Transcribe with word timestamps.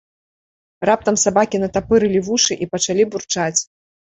Раптам 0.89 1.19
сабакі 1.25 1.61
натапырылі 1.65 2.25
вушы 2.31 2.53
і 2.65 2.71
пачалі 2.75 3.03
бурчаць. 3.13 3.57